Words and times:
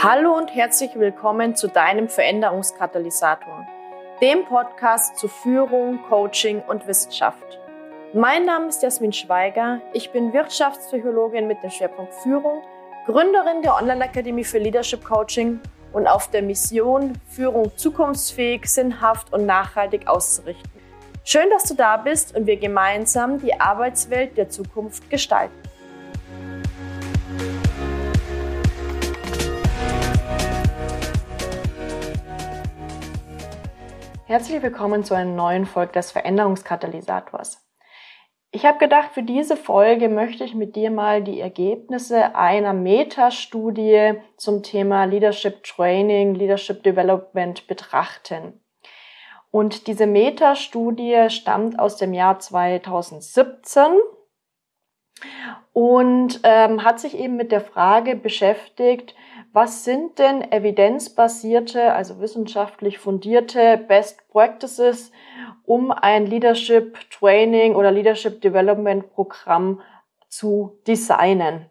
Hallo 0.00 0.36
und 0.36 0.54
herzlich 0.54 0.92
willkommen 0.94 1.56
zu 1.56 1.66
deinem 1.66 2.08
Veränderungskatalysator, 2.08 3.66
dem 4.22 4.44
Podcast 4.44 5.18
zu 5.18 5.26
Führung, 5.26 5.98
Coaching 6.08 6.60
und 6.68 6.86
Wissenschaft. 6.86 7.58
Mein 8.14 8.44
Name 8.44 8.68
ist 8.68 8.80
Jasmin 8.80 9.12
Schweiger, 9.12 9.80
ich 9.92 10.12
bin 10.12 10.32
Wirtschaftspsychologin 10.32 11.48
mit 11.48 11.64
dem 11.64 11.70
Schwerpunkt 11.70 12.14
Führung, 12.14 12.62
Gründerin 13.06 13.62
der 13.62 13.74
Online-Akademie 13.74 14.44
für 14.44 14.58
Leadership 14.58 15.04
Coaching 15.04 15.58
und 15.92 16.06
auf 16.06 16.30
der 16.30 16.42
Mission, 16.42 17.14
Führung 17.28 17.76
zukunftsfähig, 17.76 18.66
sinnhaft 18.66 19.32
und 19.32 19.46
nachhaltig 19.46 20.06
auszurichten. 20.06 20.70
Schön, 21.24 21.50
dass 21.50 21.64
du 21.64 21.74
da 21.74 21.96
bist 21.96 22.36
und 22.36 22.46
wir 22.46 22.56
gemeinsam 22.56 23.40
die 23.40 23.60
Arbeitswelt 23.60 24.36
der 24.36 24.48
Zukunft 24.48 25.10
gestalten. 25.10 25.67
Herzlich 34.28 34.60
willkommen 34.60 35.04
zu 35.04 35.14
einer 35.14 35.30
neuen 35.30 35.64
Folge 35.64 35.92
des 35.92 36.12
Veränderungskatalysators. 36.12 37.66
Ich 38.50 38.66
habe 38.66 38.76
gedacht, 38.76 39.12
für 39.14 39.22
diese 39.22 39.56
Folge 39.56 40.10
möchte 40.10 40.44
ich 40.44 40.54
mit 40.54 40.76
dir 40.76 40.90
mal 40.90 41.22
die 41.22 41.40
Ergebnisse 41.40 42.34
einer 42.34 42.74
Metastudie 42.74 44.20
zum 44.36 44.62
Thema 44.62 45.04
Leadership 45.04 45.64
Training, 45.64 46.34
Leadership 46.34 46.82
Development 46.82 47.66
betrachten. 47.68 48.60
Und 49.50 49.86
diese 49.86 50.06
Metastudie 50.06 51.30
stammt 51.30 51.78
aus 51.78 51.96
dem 51.96 52.12
Jahr 52.12 52.38
2017 52.38 53.86
und 55.72 56.40
ähm, 56.42 56.84
hat 56.84 57.00
sich 57.00 57.16
eben 57.16 57.36
mit 57.36 57.50
der 57.50 57.62
Frage 57.62 58.14
beschäftigt, 58.14 59.14
was 59.58 59.82
sind 59.82 60.20
denn 60.20 60.52
evidenzbasierte, 60.52 61.92
also 61.92 62.20
wissenschaftlich 62.20 63.00
fundierte 63.00 63.76
Best 63.76 64.28
Practices, 64.28 65.10
um 65.64 65.90
ein 65.90 66.26
Leadership 66.26 66.96
Training 67.10 67.74
oder 67.74 67.90
Leadership 67.90 68.40
Development 68.40 69.12
Programm 69.12 69.80
zu 70.28 70.78
designen? 70.86 71.66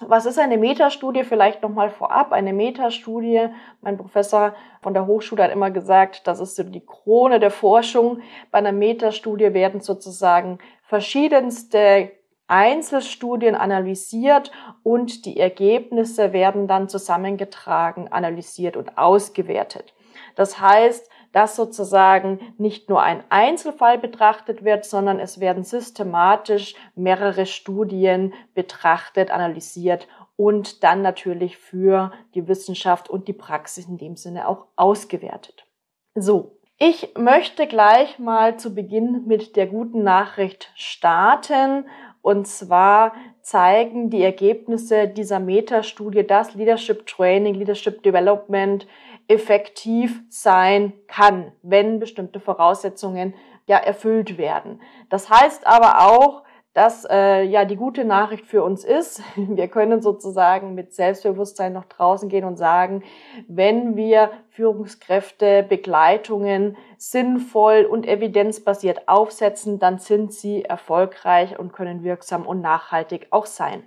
Was 0.00 0.24
ist 0.24 0.38
eine 0.38 0.56
Metastudie? 0.56 1.24
Vielleicht 1.24 1.60
nochmal 1.60 1.90
vorab. 1.90 2.32
Eine 2.32 2.54
Metastudie, 2.54 3.48
mein 3.82 3.98
Professor 3.98 4.54
von 4.80 4.94
der 4.94 5.06
Hochschule 5.06 5.42
hat 5.42 5.52
immer 5.52 5.70
gesagt, 5.70 6.26
das 6.26 6.40
ist 6.40 6.56
so 6.56 6.62
die 6.62 6.86
Krone 6.86 7.38
der 7.38 7.50
Forschung. 7.50 8.22
Bei 8.50 8.56
einer 8.56 8.72
Metastudie 8.72 9.52
werden 9.52 9.82
sozusagen 9.82 10.56
verschiedenste 10.84 12.12
Einzelstudien 12.46 13.54
analysiert 13.54 14.52
und 14.82 15.24
die 15.24 15.38
Ergebnisse 15.38 16.32
werden 16.32 16.68
dann 16.68 16.88
zusammengetragen, 16.88 18.08
analysiert 18.08 18.76
und 18.76 18.98
ausgewertet. 18.98 19.94
Das 20.36 20.60
heißt, 20.60 21.08
dass 21.32 21.56
sozusagen 21.56 22.54
nicht 22.58 22.88
nur 22.88 23.02
ein 23.02 23.24
Einzelfall 23.28 23.98
betrachtet 23.98 24.64
wird, 24.64 24.84
sondern 24.84 25.18
es 25.18 25.40
werden 25.40 25.64
systematisch 25.64 26.74
mehrere 26.94 27.46
Studien 27.46 28.32
betrachtet, 28.54 29.30
analysiert 29.32 30.06
und 30.36 30.84
dann 30.84 31.02
natürlich 31.02 31.56
für 31.56 32.12
die 32.34 32.46
Wissenschaft 32.46 33.10
und 33.10 33.26
die 33.26 33.32
Praxis 33.32 33.88
in 33.88 33.98
dem 33.98 34.16
Sinne 34.16 34.48
auch 34.48 34.66
ausgewertet. 34.76 35.66
So, 36.14 36.58
ich 36.78 37.14
möchte 37.16 37.66
gleich 37.66 38.18
mal 38.18 38.56
zu 38.56 38.74
Beginn 38.74 39.26
mit 39.26 39.56
der 39.56 39.66
guten 39.66 40.02
Nachricht 40.02 40.70
starten 40.74 41.86
und 42.24 42.46
zwar 42.46 43.12
zeigen 43.42 44.08
die 44.08 44.22
Ergebnisse 44.22 45.08
dieser 45.08 45.40
Metastudie, 45.40 46.26
dass 46.26 46.54
Leadership 46.54 47.06
Training, 47.06 47.52
Leadership 47.52 48.02
Development 48.02 48.86
effektiv 49.28 50.22
sein 50.30 50.94
kann, 51.06 51.52
wenn 51.60 52.00
bestimmte 52.00 52.40
Voraussetzungen 52.40 53.34
ja 53.66 53.76
erfüllt 53.76 54.38
werden. 54.38 54.80
Das 55.10 55.28
heißt 55.28 55.66
aber 55.66 56.00
auch, 56.00 56.44
dass 56.74 57.06
äh, 57.08 57.42
ja 57.44 57.64
die 57.64 57.76
gute 57.76 58.04
Nachricht 58.04 58.46
für 58.46 58.62
uns 58.64 58.84
ist, 58.84 59.22
wir 59.36 59.68
können 59.68 60.02
sozusagen 60.02 60.74
mit 60.74 60.92
Selbstbewusstsein 60.92 61.72
noch 61.72 61.84
draußen 61.84 62.28
gehen 62.28 62.44
und 62.44 62.56
sagen, 62.56 63.02
wenn 63.48 63.96
wir 63.96 64.30
Führungskräfte 64.50 65.62
Begleitungen 65.62 66.76
sinnvoll 66.98 67.84
und 67.84 68.06
evidenzbasiert 68.06 69.08
aufsetzen, 69.08 69.78
dann 69.78 69.98
sind 69.98 70.32
sie 70.32 70.64
erfolgreich 70.64 71.58
und 71.58 71.72
können 71.72 72.02
wirksam 72.02 72.44
und 72.44 72.60
nachhaltig 72.60 73.28
auch 73.30 73.46
sein. 73.46 73.84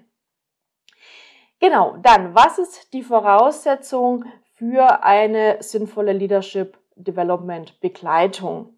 Genau, 1.60 1.98
dann, 2.04 2.36
was 2.36 2.60
ist 2.60 2.94
die 2.94 3.02
Voraussetzung 3.02 4.26
für 4.54 5.04
eine 5.04 5.58
sinnvolle 5.60 6.14
Leadership 6.14 6.78
Development 6.96 7.80
Begleitung? 7.82 8.77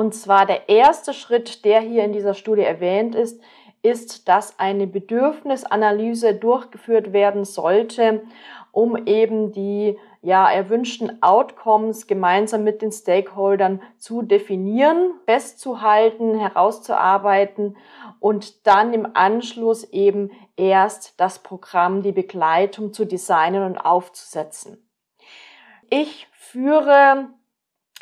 Und 0.00 0.14
zwar 0.14 0.46
der 0.46 0.70
erste 0.70 1.12
Schritt, 1.12 1.66
der 1.66 1.82
hier 1.82 2.04
in 2.04 2.14
dieser 2.14 2.32
Studie 2.32 2.62
erwähnt 2.62 3.14
ist, 3.14 3.38
ist, 3.82 4.28
dass 4.30 4.58
eine 4.58 4.86
Bedürfnisanalyse 4.86 6.34
durchgeführt 6.34 7.12
werden 7.12 7.44
sollte, 7.44 8.22
um 8.72 9.06
eben 9.06 9.52
die 9.52 9.98
ja, 10.22 10.50
erwünschten 10.50 11.22
Outcomes 11.22 12.06
gemeinsam 12.06 12.64
mit 12.64 12.80
den 12.80 12.92
Stakeholdern 12.92 13.82
zu 13.98 14.22
definieren, 14.22 15.12
festzuhalten, 15.26 16.38
herauszuarbeiten 16.38 17.76
und 18.20 18.66
dann 18.66 18.94
im 18.94 19.06
Anschluss 19.12 19.84
eben 19.84 20.30
erst 20.56 21.20
das 21.20 21.40
Programm, 21.40 22.00
die 22.00 22.12
Begleitung 22.12 22.94
zu 22.94 23.04
designen 23.04 23.64
und 23.64 23.76
aufzusetzen. 23.76 24.82
Ich 25.90 26.26
führe 26.32 27.28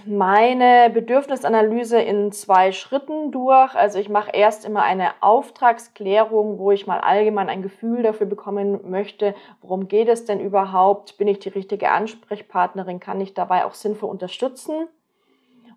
meine 0.06 0.90
Bedürfnisanalyse 0.90 2.00
in 2.00 2.32
zwei 2.32 2.72
Schritten 2.72 3.32
durch. 3.32 3.74
Also 3.74 3.98
ich 3.98 4.08
mache 4.08 4.30
erst 4.32 4.64
immer 4.64 4.82
eine 4.82 5.10
Auftragsklärung, 5.20 6.58
wo 6.58 6.70
ich 6.70 6.86
mal 6.86 7.00
allgemein 7.00 7.48
ein 7.48 7.62
Gefühl 7.62 8.02
dafür 8.02 8.26
bekommen 8.26 8.90
möchte, 8.90 9.34
worum 9.60 9.88
geht 9.88 10.08
es 10.08 10.24
denn 10.24 10.40
überhaupt? 10.40 11.18
Bin 11.18 11.28
ich 11.28 11.40
die 11.40 11.48
richtige 11.48 11.90
Ansprechpartnerin? 11.90 13.00
Kann 13.00 13.20
ich 13.20 13.34
dabei 13.34 13.64
auch 13.64 13.74
sinnvoll 13.74 14.10
unterstützen? 14.10 14.88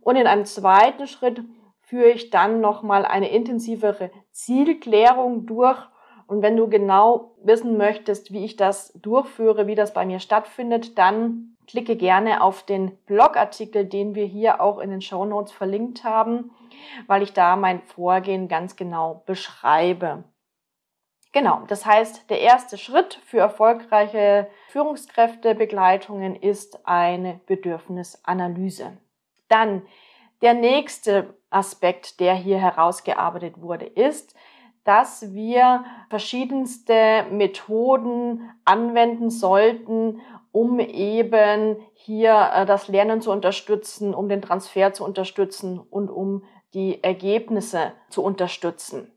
Und 0.01 0.15
in 0.15 0.27
einem 0.27 0.45
zweiten 0.45 1.07
Schritt 1.07 1.43
führe 1.81 2.09
ich 2.09 2.29
dann 2.29 2.61
nochmal 2.61 3.05
eine 3.05 3.29
intensivere 3.31 4.11
Zielklärung 4.31 5.45
durch. 5.45 5.77
Und 6.27 6.41
wenn 6.41 6.55
du 6.55 6.69
genau 6.69 7.31
wissen 7.43 7.77
möchtest, 7.77 8.31
wie 8.31 8.45
ich 8.45 8.55
das 8.55 8.93
durchführe, 8.93 9.67
wie 9.67 9.75
das 9.75 9.93
bei 9.93 10.05
mir 10.05 10.19
stattfindet, 10.19 10.97
dann 10.97 11.50
klicke 11.67 11.95
gerne 11.95 12.41
auf 12.41 12.63
den 12.63 12.97
Blogartikel, 13.05 13.85
den 13.85 14.15
wir 14.15 14.25
hier 14.25 14.61
auch 14.61 14.79
in 14.79 14.89
den 14.89 15.01
Show 15.01 15.25
Notes 15.25 15.51
verlinkt 15.51 16.03
haben, 16.03 16.51
weil 17.07 17.21
ich 17.21 17.33
da 17.33 17.55
mein 17.55 17.81
Vorgehen 17.81 18.47
ganz 18.47 18.75
genau 18.75 19.23
beschreibe. 19.25 20.23
Genau, 21.33 21.63
das 21.67 21.85
heißt, 21.85 22.29
der 22.29 22.41
erste 22.41 22.77
Schritt 22.77 23.19
für 23.25 23.39
erfolgreiche 23.39 24.49
Führungskräftebegleitungen 24.67 26.35
ist 26.35 26.85
eine 26.85 27.39
Bedürfnisanalyse. 27.45 28.97
Dann 29.47 29.83
der 30.41 30.53
nächste 30.53 31.33
Aspekt, 31.49 32.19
der 32.19 32.33
hier 32.33 32.57
herausgearbeitet 32.57 33.61
wurde, 33.61 33.85
ist, 33.85 34.35
dass 34.83 35.33
wir 35.33 35.85
verschiedenste 36.09 37.25
Methoden 37.29 38.49
anwenden 38.65 39.29
sollten, 39.29 40.21
um 40.51 40.79
eben 40.79 41.77
hier 41.93 42.51
äh, 42.53 42.65
das 42.65 42.87
Lernen 42.87 43.21
zu 43.21 43.31
unterstützen, 43.31 44.13
um 44.13 44.29
den 44.29 44.41
Transfer 44.41 44.93
zu 44.93 45.03
unterstützen 45.03 45.79
und 45.79 46.09
um 46.09 46.43
die 46.73 47.03
Ergebnisse 47.03 47.93
zu 48.09 48.23
unterstützen. 48.23 49.11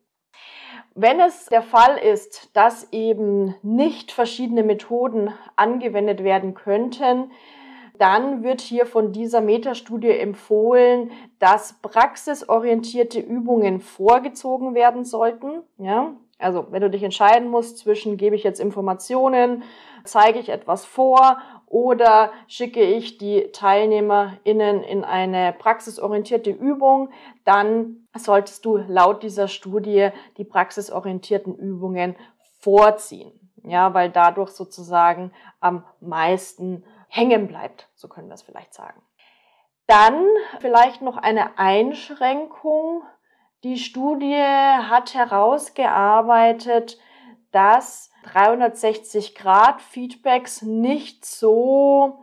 Wenn 0.97 1.19
es 1.19 1.47
der 1.47 1.62
Fall 1.62 1.99
ist, 1.99 2.56
dass 2.56 2.93
eben 2.93 3.56
nicht 3.62 4.12
verschiedene 4.12 4.62
Methoden 4.62 5.32
angewendet 5.56 6.23
werden 6.23 6.55
könnten, 6.55 7.32
dann 7.99 8.43
wird 8.43 8.61
hier 8.61 8.87
von 8.87 9.12
dieser 9.12 9.41
Metastudie 9.41 10.11
empfohlen, 10.11 11.11
dass 11.38 11.75
praxisorientierte 11.81 13.20
Übungen 13.20 13.81
vorgezogen 13.81 14.75
werden 14.75 15.05
sollten. 15.05 15.62
Ja, 15.79 16.14
also 16.38 16.67
wenn 16.70 16.82
du 16.82 16.91
dich 16.91 17.02
entscheiden 17.02 17.49
musst 17.49 17.79
zwischen 17.79 18.17
gebe 18.17 18.37
ich 18.37 18.43
jetzt 18.43 18.61
Informationen, 18.61 19.62
zeige 20.05 20.38
ich 20.38 20.49
etwas 20.49 20.85
vor 20.85 21.38
oder 21.67 22.32
schicke 22.46 22.82
ich 22.82 23.19
die 23.19 23.50
TeilnehmerInnen 23.52 24.82
in 24.82 25.05
eine 25.05 25.52
praxisorientierte 25.52 26.50
Übung, 26.50 27.11
dann 27.44 28.06
solltest 28.17 28.64
du 28.64 28.76
laut 28.76 29.23
dieser 29.23 29.49
Studie 29.49 30.11
die 30.37 30.44
praxisorientierten 30.44 31.55
Übungen 31.55 32.17
vorziehen. 32.61 33.32
Ja, 33.67 33.94
weil 33.94 34.11
dadurch 34.11 34.50
sozusagen 34.50 35.32
am 35.58 35.85
meisten 36.00 36.85
hängen 37.14 37.46
bleibt, 37.46 37.88
so 37.94 38.08
können 38.08 38.28
wir 38.28 38.34
es 38.34 38.43
vielleicht 38.43 38.75
sagen. 38.75 39.00
Dann 39.87 40.26
vielleicht 40.58 41.00
noch 41.00 41.16
eine 41.16 41.56
Einschränkung. 41.58 43.05
Die 43.62 43.78
Studie 43.78 44.43
hat 44.43 45.14
herausgearbeitet, 45.14 46.99
dass 47.52 48.11
360-Grad-Feedbacks 48.32 50.62
nicht 50.62 51.25
so 51.25 52.19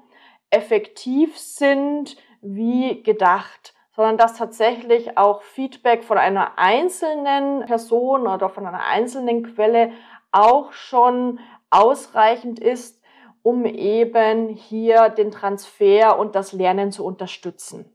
effektiv 0.49 1.37
sind 1.37 2.17
wie 2.41 3.01
gedacht, 3.01 3.73
sondern 3.95 4.17
dass 4.17 4.33
tatsächlich 4.33 5.17
auch 5.17 5.41
Feedback 5.41 6.03
von 6.03 6.17
einer 6.17 6.57
einzelnen 6.57 7.65
Person 7.65 8.27
oder 8.27 8.49
von 8.49 8.67
einer 8.67 8.83
einzelnen 8.83 9.53
Quelle 9.53 9.93
auch 10.31 10.73
schon 10.73 11.39
ausreichend 11.69 12.59
ist, 12.59 13.00
um 13.43 13.65
eben 13.65 14.49
hier 14.49 15.09
den 15.09 15.31
Transfer 15.31 16.17
und 16.17 16.35
das 16.35 16.53
Lernen 16.53 16.91
zu 16.91 17.05
unterstützen. 17.05 17.85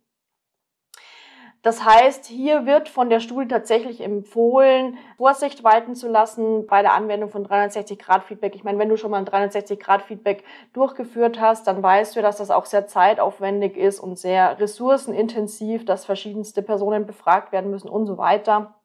Das 1.66 1.84
heißt, 1.84 2.26
hier 2.26 2.64
wird 2.64 2.88
von 2.88 3.10
der 3.10 3.18
Studie 3.18 3.48
tatsächlich 3.48 4.00
empfohlen, 4.00 4.98
Vorsicht 5.16 5.64
walten 5.64 5.96
zu 5.96 6.06
lassen 6.06 6.68
bei 6.68 6.80
der 6.80 6.92
Anwendung 6.92 7.28
von 7.28 7.44
360-Grad-Feedback. 7.44 8.54
Ich 8.54 8.62
meine, 8.62 8.78
wenn 8.78 8.88
du 8.88 8.96
schon 8.96 9.10
mal 9.10 9.18
ein 9.18 9.26
360-Grad-Feedback 9.26 10.44
durchgeführt 10.74 11.40
hast, 11.40 11.66
dann 11.66 11.82
weißt 11.82 12.14
du, 12.14 12.22
dass 12.22 12.36
das 12.36 12.52
auch 12.52 12.66
sehr 12.66 12.86
zeitaufwendig 12.86 13.76
ist 13.76 13.98
und 13.98 14.16
sehr 14.16 14.60
ressourcenintensiv, 14.60 15.84
dass 15.84 16.04
verschiedenste 16.04 16.62
Personen 16.62 17.04
befragt 17.04 17.50
werden 17.50 17.72
müssen 17.72 17.88
und 17.88 18.06
so 18.06 18.16
weiter. 18.16 18.75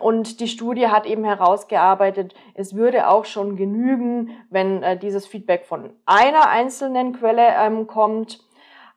Und 0.00 0.40
die 0.40 0.48
Studie 0.48 0.88
hat 0.88 1.06
eben 1.06 1.24
herausgearbeitet, 1.24 2.34
es 2.54 2.74
würde 2.74 3.08
auch 3.08 3.24
schon 3.24 3.56
genügen, 3.56 4.30
wenn 4.50 4.82
äh, 4.82 4.98
dieses 4.98 5.26
Feedback 5.26 5.66
von 5.66 5.92
einer 6.06 6.48
einzelnen 6.48 7.12
Quelle 7.12 7.46
ähm, 7.58 7.86
kommt 7.86 8.40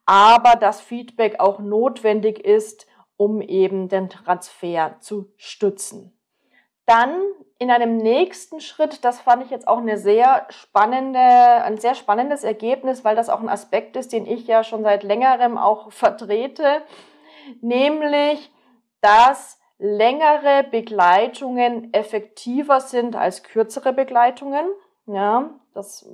aber 0.05 0.55
das 0.55 0.81
Feedback 0.81 1.39
auch 1.39 1.59
notwendig 1.59 2.39
ist, 2.43 2.87
um 3.17 3.41
eben 3.41 3.87
den 3.87 4.09
Transfer 4.09 4.97
zu 4.99 5.31
stützen. 5.37 6.17
Dann 6.85 7.15
in 7.59 7.71
einem 7.71 7.95
nächsten 7.95 8.59
Schritt, 8.59 9.05
das 9.05 9.21
fand 9.21 9.45
ich 9.45 9.49
jetzt 9.49 9.67
auch 9.67 9.77
eine 9.77 9.97
sehr 9.97 10.45
spannende, 10.49 11.19
ein 11.19 11.77
sehr 11.77 11.95
spannendes 11.95 12.43
Ergebnis, 12.43 13.05
weil 13.05 13.15
das 13.15 13.29
auch 13.29 13.39
ein 13.39 13.47
Aspekt 13.47 13.95
ist, 13.95 14.11
den 14.11 14.25
ich 14.25 14.47
ja 14.47 14.65
schon 14.65 14.83
seit 14.83 15.03
längerem 15.03 15.57
auch 15.57 15.91
vertrete, 15.91 16.81
nämlich, 17.61 18.51
dass 18.99 19.59
längere 19.77 20.63
Begleitungen 20.69 21.93
effektiver 21.93 22.79
sind 22.79 23.15
als 23.15 23.43
kürzere 23.43 23.93
Begleitungen. 23.93 24.65
Ja, 25.05 25.59
das, 25.73 26.09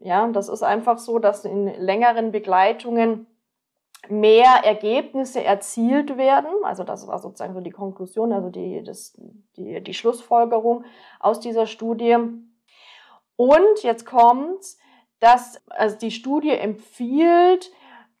ja, 0.00 0.26
das 0.28 0.48
ist 0.48 0.62
einfach 0.62 0.98
so, 0.98 1.18
dass 1.18 1.44
in 1.44 1.66
längeren 1.66 2.32
Begleitungen 2.32 3.26
mehr 4.08 4.64
Ergebnisse 4.64 5.44
erzielt 5.44 6.16
werden. 6.16 6.50
Also 6.64 6.84
das 6.84 7.06
war 7.06 7.18
sozusagen 7.18 7.54
so 7.54 7.60
die 7.60 7.70
Konklusion, 7.70 8.32
also 8.32 8.48
die, 8.48 8.82
das, 8.82 9.20
die, 9.56 9.82
die 9.82 9.94
Schlussfolgerung 9.94 10.84
aus 11.18 11.40
dieser 11.40 11.66
Studie. 11.66 12.16
Und 13.36 13.82
jetzt 13.82 14.06
kommt's, 14.06 14.78
dass 15.18 15.60
also 15.68 15.98
die 15.98 16.10
Studie 16.10 16.50
empfiehlt, 16.50 17.70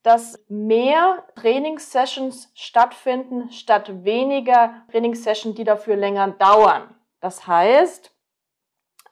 dass 0.02 0.42
mehr 0.48 1.24
Trainingssessions 1.36 2.50
stattfinden 2.54 3.50
statt 3.50 4.04
weniger 4.04 4.74
Trainingssessions, 4.90 5.56
die 5.56 5.64
dafür 5.64 5.96
länger 5.96 6.28
dauern. 6.28 6.94
Das 7.20 7.46
heißt, 7.46 8.10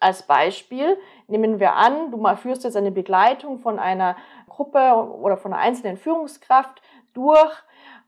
als 0.00 0.22
Beispiel 0.22 0.96
nehmen 1.26 1.60
wir 1.60 1.74
an, 1.74 2.10
du 2.10 2.36
führst 2.36 2.64
jetzt 2.64 2.76
eine 2.76 2.92
Begleitung 2.92 3.58
von 3.58 3.78
einer 3.78 4.16
Gruppe 4.48 4.94
oder 5.20 5.36
von 5.36 5.52
einer 5.52 5.62
einzelnen 5.62 5.96
Führungskraft 5.96 6.80
durch 7.12 7.52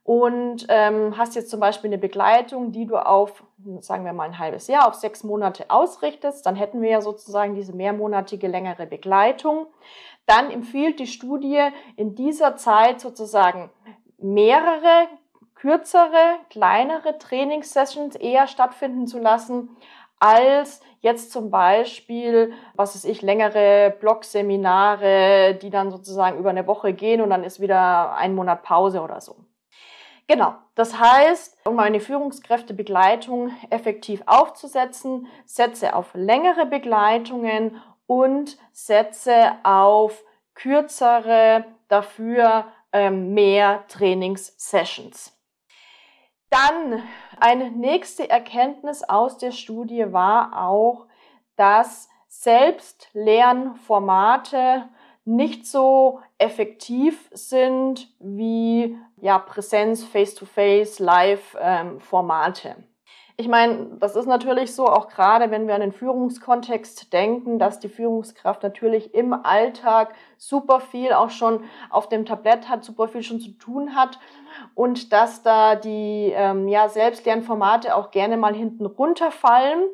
und 0.02 0.66
ähm, 0.68 1.16
hast 1.16 1.34
jetzt 1.34 1.50
zum 1.50 1.60
Beispiel 1.60 1.88
eine 1.88 1.98
Begleitung, 1.98 2.72
die 2.72 2.86
du 2.86 2.96
auf, 2.96 3.44
sagen 3.80 4.04
wir 4.04 4.12
mal 4.12 4.24
ein 4.24 4.38
halbes 4.38 4.66
Jahr, 4.66 4.88
auf 4.88 4.94
sechs 4.94 5.22
Monate 5.22 5.66
ausrichtest, 5.68 6.46
dann 6.46 6.56
hätten 6.56 6.80
wir 6.80 6.90
ja 6.90 7.00
sozusagen 7.00 7.54
diese 7.54 7.74
mehrmonatige 7.74 8.48
längere 8.48 8.86
Begleitung. 8.86 9.66
Dann 10.30 10.52
empfiehlt 10.52 11.00
die 11.00 11.08
Studie 11.08 11.60
in 11.96 12.14
dieser 12.14 12.54
Zeit 12.54 13.00
sozusagen 13.00 13.68
mehrere 14.16 15.08
kürzere, 15.56 16.36
kleinere 16.50 17.18
Trainingssessions 17.18 18.14
eher 18.14 18.46
stattfinden 18.46 19.08
zu 19.08 19.18
lassen, 19.18 19.76
als 20.20 20.82
jetzt 21.00 21.32
zum 21.32 21.50
Beispiel, 21.50 22.52
was 22.76 22.94
weiß 22.94 23.06
ich, 23.06 23.22
längere 23.22 23.92
Blogseminare, 23.98 25.58
die 25.60 25.70
dann 25.70 25.90
sozusagen 25.90 26.38
über 26.38 26.50
eine 26.50 26.68
Woche 26.68 26.92
gehen 26.92 27.22
und 27.22 27.30
dann 27.30 27.42
ist 27.42 27.58
wieder 27.58 28.14
ein 28.14 28.36
Monat 28.36 28.62
Pause 28.62 29.00
oder 29.00 29.20
so. 29.20 29.34
Genau. 30.28 30.54
Das 30.76 30.96
heißt, 30.96 31.58
um 31.66 31.76
eine 31.80 31.98
Führungskräftebegleitung 31.98 33.50
effektiv 33.68 34.22
aufzusetzen, 34.26 35.26
setze 35.44 35.96
auf 35.96 36.14
längere 36.14 36.66
Begleitungen 36.66 37.82
und 38.10 38.58
setze 38.72 39.52
auf 39.62 40.24
kürzere, 40.54 41.64
dafür 41.86 42.64
ähm, 42.92 43.34
mehr 43.34 43.84
Trainingssessions. 43.86 45.32
Dann 46.50 47.04
eine 47.38 47.70
nächste 47.70 48.28
Erkenntnis 48.28 49.04
aus 49.04 49.38
der 49.38 49.52
Studie 49.52 50.12
war 50.12 50.60
auch, 50.60 51.06
dass 51.54 52.08
Selbstlernformate 52.26 54.88
nicht 55.24 55.64
so 55.64 56.18
effektiv 56.36 57.30
sind 57.32 58.08
wie 58.18 58.98
ja, 59.18 59.38
Präsenz, 59.38 60.02
Face-to-Face, 60.02 60.98
Live-Formate. 60.98 62.74
Ich 63.40 63.48
meine, 63.48 63.86
das 63.98 64.16
ist 64.16 64.26
natürlich 64.26 64.74
so, 64.74 64.86
auch 64.86 65.08
gerade 65.08 65.50
wenn 65.50 65.66
wir 65.66 65.74
an 65.74 65.80
den 65.80 65.92
Führungskontext 65.92 67.10
denken, 67.10 67.58
dass 67.58 67.80
die 67.80 67.88
Führungskraft 67.88 68.62
natürlich 68.62 69.14
im 69.14 69.32
Alltag 69.32 70.12
super 70.36 70.78
viel 70.78 71.14
auch 71.14 71.30
schon 71.30 71.64
auf 71.88 72.10
dem 72.10 72.26
Tablett 72.26 72.68
hat, 72.68 72.84
super 72.84 73.08
viel 73.08 73.22
schon 73.22 73.40
zu 73.40 73.52
tun 73.52 73.94
hat 73.94 74.18
und 74.74 75.14
dass 75.14 75.42
da 75.42 75.74
die 75.74 76.34
ähm, 76.36 76.68
ja, 76.68 76.90
Selbstlernformate 76.90 77.96
auch 77.96 78.10
gerne 78.10 78.36
mal 78.36 78.54
hinten 78.54 78.84
runterfallen. 78.84 79.84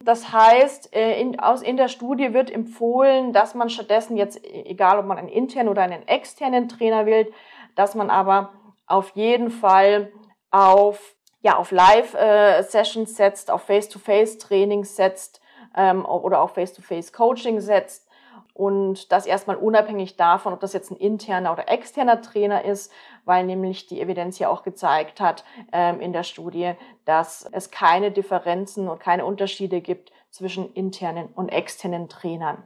Das 0.00 0.32
heißt, 0.32 0.94
äh, 0.94 1.20
in, 1.20 1.40
aus, 1.40 1.62
in 1.62 1.76
der 1.76 1.88
Studie 1.88 2.32
wird 2.32 2.48
empfohlen, 2.48 3.32
dass 3.32 3.56
man 3.56 3.70
stattdessen 3.70 4.16
jetzt, 4.16 4.40
egal 4.44 5.00
ob 5.00 5.06
man 5.06 5.18
einen 5.18 5.26
internen 5.26 5.68
oder 5.68 5.82
einen 5.82 6.06
externen 6.06 6.68
Trainer 6.68 7.06
wählt, 7.06 7.34
dass 7.74 7.96
man 7.96 8.08
aber 8.08 8.52
auf 8.86 9.16
jeden 9.16 9.50
Fall 9.50 10.12
auf 10.52 11.16
ja, 11.42 11.56
auf 11.56 11.70
Live-Sessions 11.70 13.16
setzt, 13.16 13.50
auf 13.50 13.62
Face-to-Face-Trainings 13.62 14.96
setzt 14.96 15.40
ähm, 15.76 16.04
oder 16.04 16.40
auf 16.40 16.54
Face-to-Face-Coaching 16.54 17.60
setzt 17.60 18.08
und 18.54 19.10
das 19.12 19.26
erstmal 19.26 19.56
unabhängig 19.56 20.16
davon, 20.16 20.52
ob 20.52 20.60
das 20.60 20.72
jetzt 20.72 20.90
ein 20.90 20.96
interner 20.96 21.52
oder 21.52 21.68
externer 21.70 22.20
Trainer 22.20 22.64
ist, 22.64 22.92
weil 23.24 23.44
nämlich 23.44 23.86
die 23.86 24.00
Evidenz 24.00 24.38
ja 24.38 24.48
auch 24.48 24.62
gezeigt 24.62 25.20
hat 25.20 25.44
ähm, 25.72 26.00
in 26.00 26.12
der 26.12 26.22
Studie, 26.22 26.74
dass 27.04 27.48
es 27.52 27.70
keine 27.70 28.10
Differenzen 28.10 28.88
und 28.88 29.00
keine 29.00 29.24
Unterschiede 29.24 29.80
gibt 29.80 30.12
zwischen 30.30 30.72
internen 30.74 31.28
und 31.34 31.48
externen 31.48 32.08
Trainern. 32.08 32.62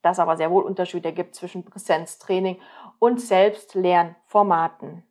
Dass 0.00 0.18
aber 0.18 0.36
sehr 0.36 0.50
wohl 0.50 0.62
Unterschiede 0.62 1.12
gibt 1.12 1.34
zwischen 1.34 1.64
Präsenztraining 1.64 2.58
und 2.98 3.20
Selbstlernformaten. 3.20 5.02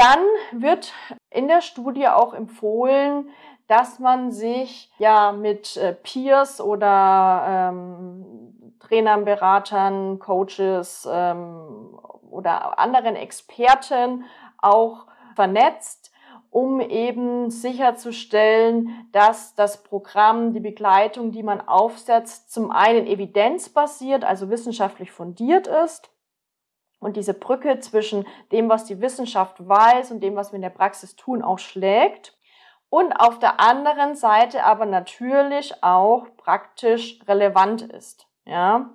Dann 0.00 0.24
wird 0.52 0.94
in 1.28 1.46
der 1.46 1.60
Studie 1.60 2.08
auch 2.08 2.32
empfohlen, 2.32 3.28
dass 3.68 3.98
man 3.98 4.32
sich 4.32 4.90
ja 4.96 5.30
mit 5.30 5.76
äh, 5.76 5.92
Peers 5.92 6.58
oder 6.58 7.44
ähm, 7.46 8.76
Trainern, 8.80 9.26
Beratern, 9.26 10.18
Coaches 10.18 11.06
ähm, 11.12 11.98
oder 12.30 12.78
anderen 12.78 13.14
Experten 13.14 14.24
auch 14.56 15.06
vernetzt, 15.34 16.12
um 16.48 16.80
eben 16.80 17.50
sicherzustellen, 17.50 19.06
dass 19.12 19.54
das 19.54 19.82
Programm, 19.82 20.54
die 20.54 20.60
Begleitung, 20.60 21.30
die 21.30 21.42
man 21.42 21.60
aufsetzt, 21.60 22.50
zum 22.50 22.70
einen 22.70 23.06
evidenzbasiert, 23.06 24.24
also 24.24 24.48
wissenschaftlich 24.48 25.12
fundiert 25.12 25.66
ist 25.66 26.10
und 27.00 27.16
diese 27.16 27.34
Brücke 27.34 27.80
zwischen 27.80 28.26
dem, 28.52 28.68
was 28.68 28.84
die 28.84 29.00
Wissenschaft 29.00 29.66
weiß 29.66 30.12
und 30.12 30.20
dem, 30.20 30.36
was 30.36 30.52
wir 30.52 30.56
in 30.56 30.62
der 30.62 30.70
Praxis 30.70 31.16
tun, 31.16 31.42
auch 31.42 31.58
schlägt. 31.58 32.36
Und 32.90 33.12
auf 33.12 33.38
der 33.38 33.60
anderen 33.60 34.16
Seite 34.16 34.64
aber 34.64 34.84
natürlich 34.84 35.82
auch 35.82 36.26
praktisch 36.36 37.20
relevant 37.26 37.82
ist. 37.82 38.26
Ja. 38.44 38.90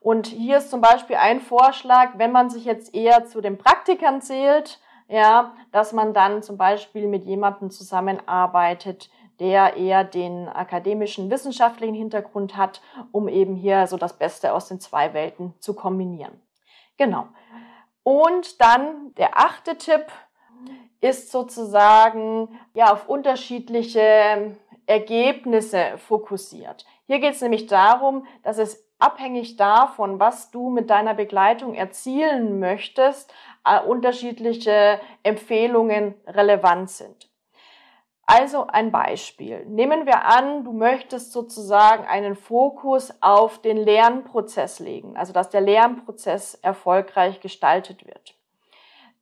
Und 0.00 0.28
hier 0.28 0.58
ist 0.58 0.70
zum 0.70 0.80
Beispiel 0.80 1.16
ein 1.16 1.40
Vorschlag, 1.40 2.10
wenn 2.16 2.30
man 2.30 2.48
sich 2.48 2.64
jetzt 2.64 2.94
eher 2.94 3.24
zu 3.24 3.40
den 3.40 3.58
Praktikern 3.58 4.20
zählt, 4.22 4.80
ja, 5.08 5.52
dass 5.72 5.92
man 5.92 6.14
dann 6.14 6.42
zum 6.42 6.56
Beispiel 6.56 7.08
mit 7.08 7.24
jemandem 7.24 7.70
zusammenarbeitet, 7.70 9.10
der 9.40 9.76
eher 9.76 10.04
den 10.04 10.48
akademischen, 10.48 11.30
wissenschaftlichen 11.30 11.94
Hintergrund 11.94 12.56
hat, 12.56 12.80
um 13.12 13.28
eben 13.28 13.54
hier 13.54 13.86
so 13.86 13.96
das 13.96 14.18
Beste 14.18 14.52
aus 14.52 14.68
den 14.68 14.80
zwei 14.80 15.12
Welten 15.12 15.54
zu 15.58 15.74
kombinieren. 15.74 16.40
Genau. 16.96 17.28
Und 18.02 18.60
dann 18.60 19.14
der 19.14 19.36
achte 19.36 19.76
Tipp 19.76 20.06
ist 21.00 21.30
sozusagen 21.30 22.58
ja 22.72 22.92
auf 22.92 23.08
unterschiedliche 23.08 24.56
Ergebnisse 24.86 25.98
fokussiert. 25.98 26.84
Hier 27.06 27.18
geht 27.18 27.34
es 27.34 27.42
nämlich 27.42 27.66
darum, 27.66 28.26
dass 28.42 28.58
es 28.58 28.86
abhängig 28.98 29.56
davon, 29.56 30.18
was 30.20 30.50
du 30.50 30.70
mit 30.70 30.90
deiner 30.90 31.14
Begleitung 31.14 31.74
erzielen 31.74 32.58
möchtest, 32.58 33.32
äh, 33.64 33.80
unterschiedliche 33.80 35.00
Empfehlungen 35.22 36.14
relevant 36.26 36.90
sind. 36.90 37.28
Also 38.26 38.66
ein 38.66 38.90
Beispiel. 38.90 39.64
Nehmen 39.66 40.04
wir 40.04 40.24
an, 40.24 40.64
du 40.64 40.72
möchtest 40.72 41.30
sozusagen 41.30 42.04
einen 42.06 42.34
Fokus 42.34 43.14
auf 43.20 43.60
den 43.60 43.76
Lernprozess 43.76 44.80
legen, 44.80 45.16
also 45.16 45.32
dass 45.32 45.48
der 45.48 45.60
Lernprozess 45.60 46.54
erfolgreich 46.54 47.40
gestaltet 47.40 48.04
wird. 48.04 48.34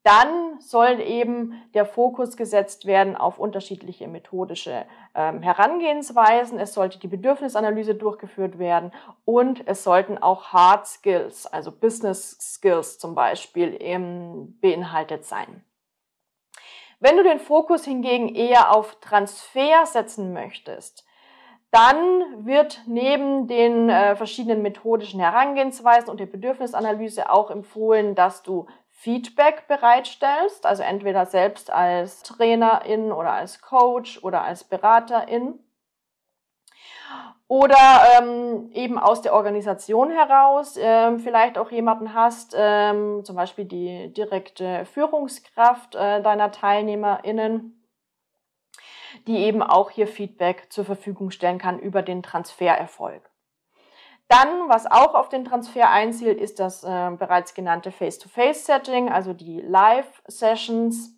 Dann 0.04 0.60
soll 0.60 1.00
eben 1.00 1.62
der 1.72 1.84
Fokus 1.86 2.36
gesetzt 2.36 2.86
werden 2.86 3.16
auf 3.16 3.38
unterschiedliche 3.38 4.08
methodische 4.08 4.84
ähm, 5.14 5.42
Herangehensweisen. 5.42 6.58
Es 6.58 6.74
sollte 6.74 6.98
die 6.98 7.08
Bedürfnisanalyse 7.08 7.94
durchgeführt 7.94 8.58
werden 8.58 8.92
und 9.24 9.66
es 9.66 9.84
sollten 9.84 10.18
auch 10.18 10.52
Hard 10.52 10.86
Skills, 10.86 11.46
also 11.46 11.72
Business 11.72 12.38
Skills 12.38 12.98
zum 12.98 13.14
Beispiel, 13.14 13.76
ähm, 13.80 14.58
beinhaltet 14.60 15.24
sein. 15.24 15.64
Wenn 17.00 17.16
du 17.16 17.22
den 17.22 17.40
Fokus 17.40 17.84
hingegen 17.84 18.34
eher 18.34 18.74
auf 18.74 19.00
Transfer 19.00 19.86
setzen 19.86 20.32
möchtest, 20.32 21.04
dann 21.70 22.46
wird 22.46 22.82
neben 22.86 23.48
den 23.48 23.88
äh, 23.88 24.14
verschiedenen 24.14 24.62
methodischen 24.62 25.18
Herangehensweisen 25.18 26.08
und 26.08 26.20
der 26.20 26.26
Bedürfnisanalyse 26.26 27.28
auch 27.30 27.50
empfohlen, 27.50 28.14
dass 28.14 28.44
du 28.44 28.66
Feedback 28.90 29.66
bereitstellst, 29.66 30.66
also 30.66 30.84
entweder 30.84 31.26
selbst 31.26 31.72
als 31.72 32.22
Trainerin 32.22 33.10
oder 33.10 33.32
als 33.32 33.60
Coach 33.60 34.22
oder 34.22 34.42
als 34.42 34.62
Beraterin 34.62 35.58
oder 37.46 37.76
ähm, 38.18 38.70
eben 38.72 38.98
aus 38.98 39.20
der 39.20 39.34
Organisation 39.34 40.10
heraus 40.10 40.78
ähm, 40.80 41.20
vielleicht 41.20 41.58
auch 41.58 41.70
jemanden 41.70 42.14
hast, 42.14 42.54
ähm, 42.56 43.22
zum 43.24 43.36
Beispiel 43.36 43.66
die 43.66 44.12
direkte 44.12 44.86
Führungskraft 44.86 45.94
äh, 45.94 46.22
deiner 46.22 46.50
TeilnehmerInnen, 46.50 47.86
die 49.26 49.36
eben 49.38 49.62
auch 49.62 49.90
hier 49.90 50.06
Feedback 50.06 50.66
zur 50.70 50.84
Verfügung 50.84 51.30
stellen 51.30 51.58
kann 51.58 51.78
über 51.78 52.02
den 52.02 52.22
Transfererfolg. 52.22 53.22
Dann, 54.28 54.68
was 54.68 54.86
auch 54.86 55.14
auf 55.14 55.28
den 55.28 55.44
Transfer 55.44 55.90
einzielt, 55.90 56.40
ist 56.40 56.58
das 56.58 56.82
äh, 56.82 57.10
bereits 57.18 57.52
genannte 57.52 57.92
Face-to-Face-Setting, 57.92 59.10
also 59.10 59.34
die 59.34 59.60
Live-Sessions. 59.60 61.14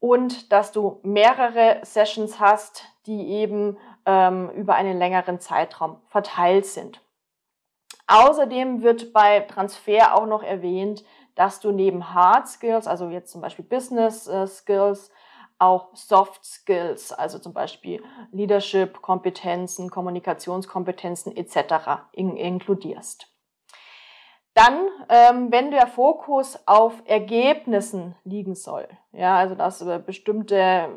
Und 0.00 0.52
dass 0.52 0.70
du 0.70 1.00
mehrere 1.02 1.80
Sessions 1.82 2.38
hast, 2.38 2.84
die 3.06 3.26
eben 3.30 3.78
ähm, 4.06 4.50
über 4.50 4.74
einen 4.74 4.98
längeren 4.98 5.40
Zeitraum 5.40 6.00
verteilt 6.08 6.66
sind. 6.66 7.00
Außerdem 8.06 8.82
wird 8.82 9.12
bei 9.12 9.40
Transfer 9.40 10.14
auch 10.14 10.26
noch 10.26 10.42
erwähnt, 10.42 11.04
dass 11.34 11.60
du 11.60 11.72
neben 11.72 12.14
Hard 12.14 12.48
Skills, 12.48 12.86
also 12.86 13.08
jetzt 13.08 13.32
zum 13.32 13.40
Beispiel 13.40 13.64
Business 13.64 14.26
äh, 14.26 14.46
Skills, 14.46 15.10
auch 15.58 15.94
Soft 15.94 16.44
Skills, 16.44 17.12
also 17.12 17.38
zum 17.38 17.52
Beispiel 17.52 18.02
Leadership-Kompetenzen, 18.32 19.90
Kommunikationskompetenzen 19.90 21.36
etc. 21.36 22.08
In, 22.12 22.36
inkludierst. 22.36 23.28
Dann, 24.54 24.88
ähm, 25.08 25.50
wenn 25.50 25.70
der 25.70 25.86
Fokus 25.86 26.58
auf 26.66 27.02
Ergebnissen 27.06 28.14
liegen 28.24 28.54
soll, 28.54 28.86
ja, 29.12 29.36
also 29.36 29.56
dass 29.56 29.82
äh, 29.82 30.00
bestimmte 30.04 30.90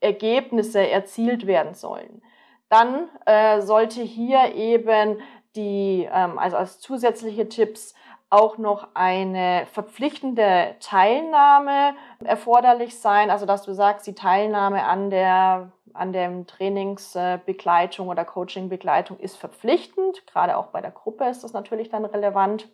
Ergebnisse 0.00 0.88
erzielt 0.88 1.46
werden 1.46 1.74
sollen, 1.74 2.22
dann 2.68 3.08
äh, 3.26 3.60
sollte 3.60 4.02
hier 4.02 4.54
eben 4.54 5.20
die, 5.56 6.08
ähm, 6.12 6.38
also 6.38 6.56
als 6.56 6.80
zusätzliche 6.80 7.48
Tipps 7.48 7.94
auch 8.30 8.58
noch 8.58 8.88
eine 8.94 9.66
verpflichtende 9.72 10.74
Teilnahme 10.80 11.94
erforderlich 12.24 12.98
sein. 12.98 13.30
Also 13.30 13.46
dass 13.46 13.62
du 13.62 13.72
sagst, 13.72 14.06
die 14.06 14.14
Teilnahme 14.14 14.84
an 14.84 15.10
der 15.10 15.70
an 15.94 16.12
der 16.12 16.44
Trainingsbegleitung 16.46 18.08
oder 18.08 18.24
Coachingbegleitung 18.24 19.18
ist 19.18 19.36
verpflichtend. 19.36 20.26
Gerade 20.26 20.56
auch 20.56 20.66
bei 20.66 20.80
der 20.80 20.90
Gruppe 20.90 21.24
ist 21.28 21.44
das 21.44 21.52
natürlich 21.52 21.88
dann 21.88 22.04
relevant. 22.04 22.68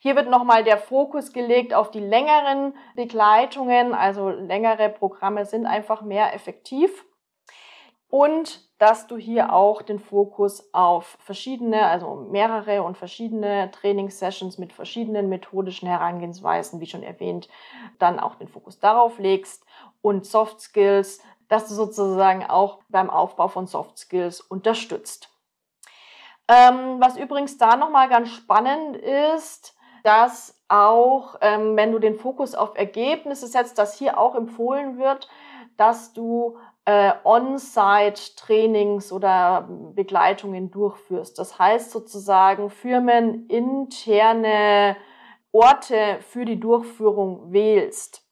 Hier 0.00 0.16
wird 0.16 0.28
nochmal 0.28 0.64
der 0.64 0.78
Fokus 0.78 1.32
gelegt 1.32 1.74
auf 1.74 1.90
die 1.90 2.00
längeren 2.00 2.74
Begleitungen. 2.96 3.94
Also 3.94 4.30
längere 4.30 4.88
Programme 4.88 5.44
sind 5.44 5.66
einfach 5.66 6.02
mehr 6.02 6.34
effektiv. 6.34 7.04
Und 8.14 8.60
dass 8.78 9.08
du 9.08 9.16
hier 9.16 9.52
auch 9.52 9.82
den 9.82 9.98
Fokus 9.98 10.72
auf 10.72 11.18
verschiedene, 11.18 11.84
also 11.86 12.14
mehrere 12.30 12.84
und 12.84 12.96
verschiedene 12.96 13.72
Trainingssessions 13.72 14.56
mit 14.56 14.72
verschiedenen 14.72 15.28
methodischen 15.28 15.88
Herangehensweisen, 15.88 16.78
wie 16.78 16.86
schon 16.86 17.02
erwähnt, 17.02 17.48
dann 17.98 18.20
auch 18.20 18.36
den 18.36 18.46
Fokus 18.46 18.78
darauf 18.78 19.18
legst 19.18 19.64
und 20.00 20.26
Soft 20.26 20.60
Skills, 20.60 21.24
dass 21.48 21.66
du 21.66 21.74
sozusagen 21.74 22.46
auch 22.46 22.78
beim 22.88 23.10
Aufbau 23.10 23.48
von 23.48 23.66
Soft 23.66 23.98
Skills 23.98 24.40
unterstützt. 24.40 25.28
Ähm, 26.46 27.00
was 27.00 27.16
übrigens 27.16 27.58
da 27.58 27.74
nochmal 27.74 28.08
ganz 28.08 28.28
spannend 28.28 28.96
ist, 28.96 29.76
dass 30.04 30.62
auch, 30.68 31.34
ähm, 31.40 31.76
wenn 31.76 31.90
du 31.90 31.98
den 31.98 32.14
Fokus 32.14 32.54
auf 32.54 32.78
Ergebnisse 32.78 33.48
setzt, 33.48 33.76
dass 33.76 33.98
hier 33.98 34.20
auch 34.20 34.36
empfohlen 34.36 34.98
wird, 34.98 35.28
dass 35.76 36.12
du 36.12 36.58
äh, 36.86 37.12
On-Site-Trainings 37.24 39.12
oder 39.12 39.68
Begleitungen 39.94 40.70
durchführst. 40.70 41.38
Das 41.38 41.58
heißt 41.58 41.90
sozusagen 41.90 42.70
firmeninterne 42.70 44.96
Orte 45.52 46.18
für 46.20 46.44
die 46.44 46.60
Durchführung 46.60 47.52
wählst. 47.52 48.23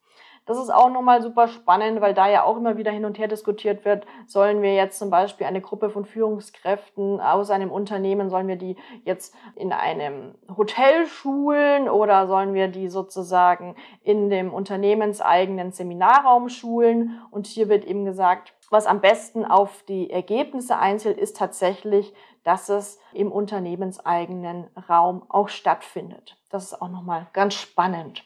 Das 0.44 0.58
ist 0.58 0.70
auch 0.70 0.90
nochmal 0.90 1.22
super 1.22 1.46
spannend, 1.46 2.00
weil 2.00 2.14
da 2.14 2.28
ja 2.28 2.42
auch 2.42 2.56
immer 2.56 2.76
wieder 2.76 2.90
hin 2.90 3.04
und 3.04 3.16
her 3.18 3.28
diskutiert 3.28 3.84
wird, 3.84 4.06
sollen 4.26 4.60
wir 4.60 4.74
jetzt 4.74 4.98
zum 4.98 5.08
Beispiel 5.08 5.46
eine 5.46 5.60
Gruppe 5.60 5.88
von 5.88 6.04
Führungskräften 6.04 7.20
aus 7.20 7.50
einem 7.50 7.70
Unternehmen, 7.70 8.28
sollen 8.28 8.48
wir 8.48 8.56
die 8.56 8.76
jetzt 9.04 9.34
in 9.54 9.72
einem 9.72 10.34
Hotel 10.56 11.06
schulen 11.06 11.88
oder 11.88 12.26
sollen 12.26 12.54
wir 12.54 12.66
die 12.66 12.88
sozusagen 12.88 13.76
in 14.02 14.30
dem 14.30 14.52
unternehmenseigenen 14.52 15.70
Seminarraum 15.70 16.48
schulen? 16.48 17.20
Und 17.30 17.46
hier 17.46 17.68
wird 17.68 17.84
eben 17.84 18.04
gesagt, 18.04 18.52
was 18.68 18.86
am 18.86 19.00
besten 19.00 19.44
auf 19.44 19.84
die 19.84 20.10
Ergebnisse 20.10 20.76
einzählt, 20.76 21.18
ist 21.18 21.36
tatsächlich, 21.36 22.14
dass 22.42 22.68
es 22.68 22.98
im 23.12 23.30
unternehmenseigenen 23.30 24.66
Raum 24.88 25.22
auch 25.28 25.48
stattfindet. 25.48 26.36
Das 26.50 26.64
ist 26.64 26.82
auch 26.82 26.88
nochmal 26.88 27.28
ganz 27.32 27.54
spannend. 27.54 28.24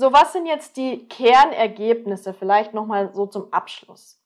So, 0.00 0.12
was 0.12 0.32
sind 0.32 0.46
jetzt 0.46 0.76
die 0.76 1.08
Kernergebnisse? 1.08 2.32
Vielleicht 2.32 2.72
nochmal 2.72 3.12
so 3.12 3.26
zum 3.26 3.52
Abschluss. 3.52 4.22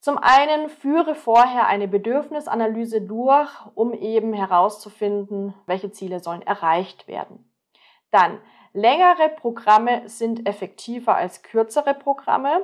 Zum 0.00 0.18
einen 0.18 0.68
führe 0.68 1.14
vorher 1.14 1.66
eine 1.66 1.88
Bedürfnisanalyse 1.88 3.00
durch, 3.00 3.48
um 3.74 3.94
eben 3.94 4.34
herauszufinden, 4.34 5.54
welche 5.64 5.92
Ziele 5.92 6.20
sollen 6.20 6.42
erreicht 6.42 7.08
werden. 7.08 7.50
Dann, 8.10 8.38
längere 8.74 9.30
Programme 9.30 10.06
sind 10.10 10.46
effektiver 10.46 11.14
als 11.16 11.42
kürzere 11.42 11.94
Programme. 11.94 12.62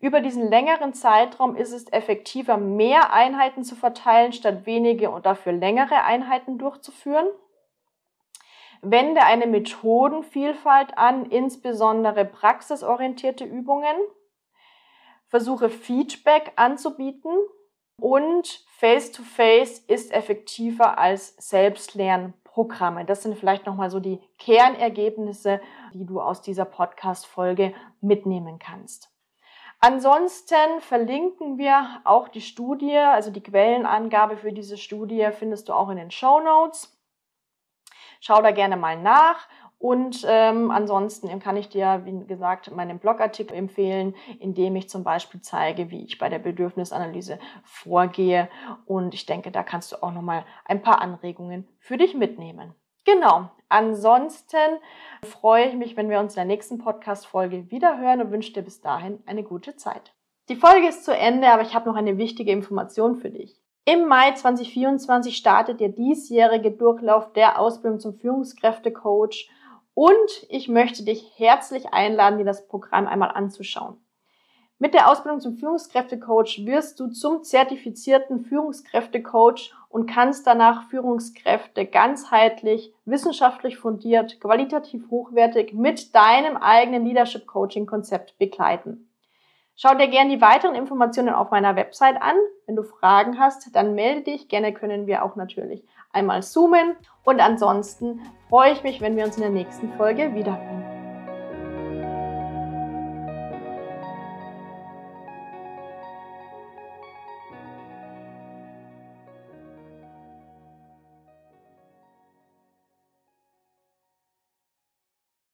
Über 0.00 0.22
diesen 0.22 0.48
längeren 0.48 0.94
Zeitraum 0.94 1.56
ist 1.56 1.72
es 1.72 1.92
effektiver, 1.92 2.56
mehr 2.56 3.12
Einheiten 3.12 3.64
zu 3.64 3.76
verteilen, 3.76 4.32
statt 4.32 4.64
wenige 4.64 5.10
und 5.10 5.26
dafür 5.26 5.52
längere 5.52 6.04
Einheiten 6.04 6.56
durchzuführen. 6.56 7.26
Wende 8.82 9.22
eine 9.22 9.46
Methodenvielfalt 9.46 10.98
an, 10.98 11.26
insbesondere 11.26 12.24
praxisorientierte 12.24 13.44
Übungen. 13.44 13.96
Versuche 15.28 15.70
Feedback 15.70 16.52
anzubieten 16.56 17.32
und 17.96 18.64
Face-to-Face 18.78 19.82
-face 19.82 19.88
ist 19.88 20.12
effektiver 20.12 20.98
als 20.98 21.36
Selbstlernprogramme. 21.36 23.04
Das 23.04 23.22
sind 23.22 23.38
vielleicht 23.38 23.64
nochmal 23.64 23.90
so 23.90 24.00
die 24.00 24.20
Kernergebnisse, 24.38 25.60
die 25.94 26.04
du 26.04 26.20
aus 26.20 26.42
dieser 26.42 26.64
Podcast-Folge 26.64 27.72
mitnehmen 28.00 28.58
kannst. 28.58 29.12
Ansonsten 29.78 30.80
verlinken 30.80 31.58
wir 31.58 32.00
auch 32.04 32.28
die 32.28 32.40
Studie, 32.40 32.96
also 32.96 33.30
die 33.30 33.42
Quellenangabe 33.42 34.36
für 34.36 34.52
diese 34.52 34.76
Studie 34.76 35.28
findest 35.32 35.68
du 35.68 35.72
auch 35.72 35.88
in 35.90 35.96
den 35.96 36.10
Show 36.10 36.40
Notes. 36.40 36.91
Schau 38.24 38.40
da 38.40 38.52
gerne 38.52 38.76
mal 38.76 38.96
nach. 38.96 39.48
Und 39.80 40.24
ähm, 40.28 40.70
ansonsten 40.70 41.36
kann 41.40 41.56
ich 41.56 41.68
dir, 41.68 42.02
wie 42.04 42.24
gesagt, 42.24 42.70
meinen 42.70 43.00
Blogartikel 43.00 43.56
empfehlen, 43.56 44.14
in 44.38 44.54
dem 44.54 44.76
ich 44.76 44.88
zum 44.88 45.02
Beispiel 45.02 45.40
zeige, 45.40 45.90
wie 45.90 46.04
ich 46.04 46.18
bei 46.18 46.28
der 46.28 46.38
Bedürfnisanalyse 46.38 47.40
vorgehe. 47.64 48.48
Und 48.86 49.12
ich 49.12 49.26
denke, 49.26 49.50
da 49.50 49.64
kannst 49.64 49.90
du 49.90 50.00
auch 50.00 50.12
nochmal 50.12 50.44
ein 50.66 50.82
paar 50.82 51.02
Anregungen 51.02 51.66
für 51.80 51.96
dich 51.96 52.14
mitnehmen. 52.14 52.76
Genau. 53.04 53.50
Ansonsten 53.68 54.78
freue 55.24 55.66
ich 55.66 55.74
mich, 55.74 55.96
wenn 55.96 56.08
wir 56.08 56.20
uns 56.20 56.34
in 56.34 56.36
der 56.36 56.44
nächsten 56.44 56.78
Podcast-Folge 56.78 57.72
wieder 57.72 57.98
hören 57.98 58.20
und 58.20 58.30
wünsche 58.30 58.52
dir 58.52 58.62
bis 58.62 58.82
dahin 58.82 59.20
eine 59.26 59.42
gute 59.42 59.74
Zeit. 59.74 60.14
Die 60.48 60.54
Folge 60.54 60.86
ist 60.86 61.04
zu 61.04 61.16
Ende, 61.16 61.48
aber 61.48 61.62
ich 61.62 61.74
habe 61.74 61.88
noch 61.88 61.96
eine 61.96 62.18
wichtige 62.18 62.52
Information 62.52 63.16
für 63.16 63.30
dich. 63.30 63.61
Im 63.84 64.06
Mai 64.06 64.30
2024 64.30 65.36
startet 65.36 65.80
der 65.80 65.88
diesjährige 65.88 66.70
Durchlauf 66.70 67.32
der 67.32 67.58
Ausbildung 67.58 67.98
zum 67.98 68.14
Führungskräftecoach 68.14 69.50
und 69.94 70.46
ich 70.48 70.68
möchte 70.68 71.04
dich 71.04 71.32
herzlich 71.36 71.92
einladen, 71.92 72.38
dir 72.38 72.44
das 72.44 72.68
Programm 72.68 73.08
einmal 73.08 73.32
anzuschauen. 73.32 73.96
Mit 74.78 74.94
der 74.94 75.10
Ausbildung 75.10 75.40
zum 75.40 75.56
Führungskräftecoach 75.56 76.64
wirst 76.64 77.00
du 77.00 77.08
zum 77.08 77.42
zertifizierten 77.42 78.44
Führungskräftecoach 78.44 79.74
und 79.88 80.06
kannst 80.06 80.46
danach 80.46 80.88
Führungskräfte 80.88 81.84
ganzheitlich, 81.84 82.94
wissenschaftlich 83.04 83.78
fundiert, 83.78 84.40
qualitativ 84.40 85.10
hochwertig 85.10 85.72
mit 85.72 86.14
deinem 86.14 86.56
eigenen 86.56 87.04
Leadership 87.04 87.48
Coaching 87.48 87.86
Konzept 87.86 88.38
begleiten. 88.38 89.11
Schau 89.76 89.94
dir 89.94 90.08
gerne 90.08 90.36
die 90.36 90.40
weiteren 90.40 90.74
Informationen 90.74 91.30
auf 91.30 91.50
meiner 91.50 91.76
Website 91.76 92.20
an. 92.20 92.36
Wenn 92.66 92.76
du 92.76 92.82
Fragen 92.82 93.38
hast, 93.38 93.74
dann 93.74 93.94
melde 93.94 94.22
dich. 94.22 94.48
Gerne 94.48 94.72
können 94.72 95.06
wir 95.06 95.24
auch 95.24 95.36
natürlich 95.36 95.82
einmal 96.12 96.42
zoomen. 96.42 96.94
Und 97.24 97.40
ansonsten 97.40 98.20
freue 98.48 98.72
ich 98.72 98.82
mich, 98.82 99.00
wenn 99.00 99.16
wir 99.16 99.24
uns 99.24 99.36
in 99.36 99.42
der 99.42 99.50
nächsten 99.50 99.88
Folge 99.94 100.34
wiederhören. 100.34 100.91